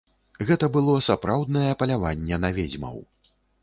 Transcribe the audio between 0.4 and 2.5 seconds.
Гэта было сапраўднае паляванне